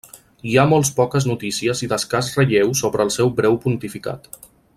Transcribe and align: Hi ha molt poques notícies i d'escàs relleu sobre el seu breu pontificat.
Hi 0.51 0.55
ha 0.59 0.63
molt 0.69 0.89
poques 0.99 1.27
notícies 1.31 1.83
i 1.87 1.89
d'escàs 1.91 2.31
relleu 2.39 2.73
sobre 2.81 3.07
el 3.09 3.13
seu 3.19 3.31
breu 3.41 3.61
pontificat. 3.67 4.29